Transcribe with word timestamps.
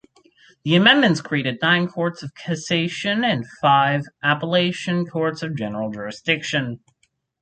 The 0.63 0.75
amendments 0.75 1.21
created 1.21 1.59
nine 1.61 1.87
courts 1.87 2.23
of 2.23 2.33
cassation 2.33 3.23
and 3.23 3.45
five 3.61 4.01
appellation 4.23 5.05
courts 5.05 5.43
of 5.43 5.55
general 5.55 5.91
jurisdiction. 5.91 6.79